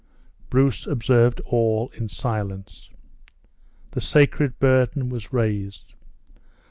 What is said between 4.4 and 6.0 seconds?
burden was raised.